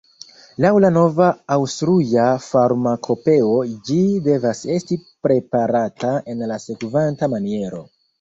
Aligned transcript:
Laŭ 0.63 0.69
la 0.83 0.89
nova 0.93 1.25
Aŭstruja 1.55 2.23
farmakopeo 2.45 3.51
ĝi 3.89 3.97
devas 4.29 4.63
esti 4.77 4.97
preparata 5.27 6.15
en 6.33 6.43
la 6.53 6.59
sekvanta 6.65 7.31
maniero 7.35 7.83